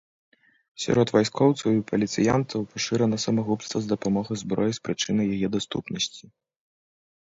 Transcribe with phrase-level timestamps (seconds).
[0.83, 6.23] Сярод вайскоўцаў і паліцыянтаў пашырана самагубства з дапамогай зброі з прычыны яе даступнасці.